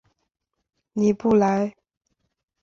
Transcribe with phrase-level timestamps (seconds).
[0.93, 1.75] 尼布莱。